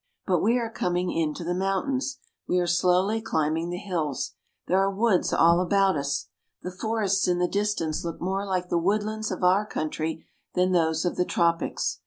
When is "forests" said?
6.71-7.27